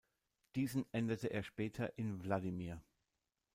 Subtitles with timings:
[0.55, 2.81] Diesen änderte er später in Wladimir.